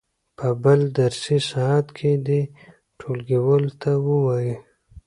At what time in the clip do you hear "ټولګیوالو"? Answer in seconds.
2.99-3.71